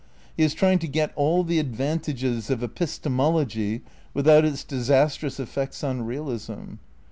He 0.35 0.41
is 0.41 0.55
trying 0.55 0.79
to 0.79 0.87
get 0.87 1.13
all 1.15 1.43
the 1.43 1.59
advantages 1.59 2.49
of 2.49 2.63
epistemology 2.63 3.83
without 4.15 4.43
its 4.45 4.63
dis 4.63 4.89
astrous 4.89 5.39
effects 5.39 5.83
on 5.83 6.07
realism. 6.07 6.77